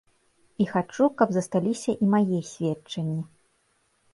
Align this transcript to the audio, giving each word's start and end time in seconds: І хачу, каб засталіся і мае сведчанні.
І 0.63 0.65
хачу, 0.71 1.09
каб 1.19 1.29
засталіся 1.37 1.91
і 2.07 2.09
мае 2.15 2.39
сведчанні. 2.53 3.21